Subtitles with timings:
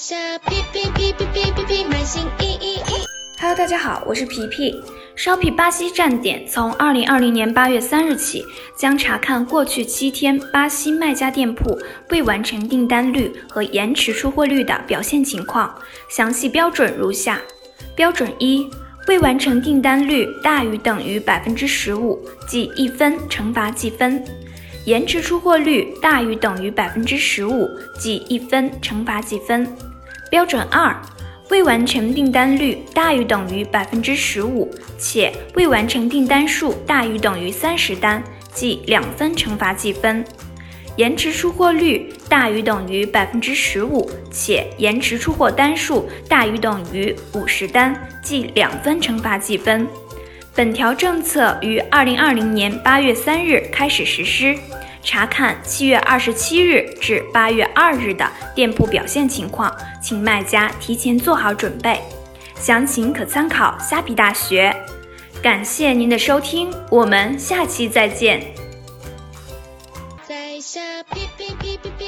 [0.00, 3.04] 下皮皮皮皮皮皮皮买新衣衣衣。
[3.40, 4.72] Hello，大家好，我是皮皮。
[5.16, 8.44] Shopee 巴西站点从二零二零年八月三日起，
[8.76, 11.76] 将查看过去七天巴西卖家店铺
[12.10, 15.76] 未完成订单率和延迟出货率的表现情况。
[16.08, 17.40] 详细标准如下：
[17.96, 18.70] 标准一，
[19.08, 24.22] 未完成订单率大于等于百分之十五，记一分，惩罚计分；
[24.88, 27.68] 延迟出货率大于等于百分之十五，
[27.98, 29.70] 记一分，惩罚计分。
[30.30, 30.96] 标准二。
[31.50, 38.22] 未完成订单率大于等于百分之十五，且未完成订单数大于等于三十单，
[38.54, 40.22] 记两分惩罚计分；
[40.96, 49.86] 延迟出货率大于等于百分之十五，且延迟出货单数大于等于五十单，记两分惩罚计分。
[50.54, 54.56] 本条政策于二零二零年八月三日开始实施。
[55.02, 62.00] 查看七月二十七日至八月二日的店铺表现情况，请卖家提前做好准备。
[62.56, 64.74] 详情可参考虾皮大学。
[65.40, 68.42] 感谢您的收听，我们下期再见。
[70.26, 72.07] 在下皮皮皮皮皮。